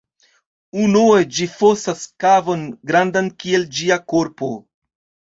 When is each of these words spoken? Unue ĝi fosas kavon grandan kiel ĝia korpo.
Unue 0.83 1.17
ĝi 1.39 1.45
fosas 1.57 2.01
kavon 2.23 2.63
grandan 2.91 3.29
kiel 3.43 3.67
ĝia 3.81 3.99
korpo. 4.15 4.49